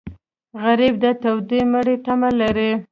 [0.63, 2.71] غریب د تودې مړۍ تمه لري